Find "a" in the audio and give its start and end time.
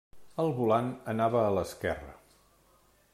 1.49-1.53